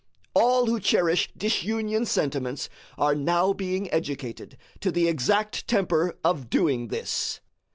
[0.33, 6.87] All who cherish disunion sentiments are now being educated to the exact temper of doing
[6.87, 7.39] this.